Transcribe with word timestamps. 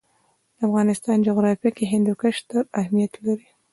د 0.57 0.59
افغانستان 0.67 1.17
جغرافیه 1.27 1.71
کې 1.77 1.85
هندوکش 1.93 2.35
ستر 2.43 2.63
اهمیت 2.81 3.13
لري. 3.25 3.47